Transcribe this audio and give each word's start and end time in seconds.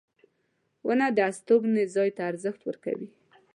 •ونه 0.85 1.07
د 1.17 1.19
استوګنې 1.29 1.83
ځای 1.95 2.09
ته 2.15 2.21
ارزښت 2.29 2.61
ورکوي. 2.65 3.07